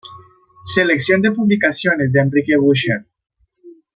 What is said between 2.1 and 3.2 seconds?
de Enrique Bucherː